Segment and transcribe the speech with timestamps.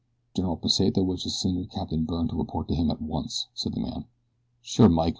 [0.35, 4.05] "General Pesita wishes Senor Capitan Byrne to report to him at once," said the man.
[4.63, 5.09] "Sure Mike!"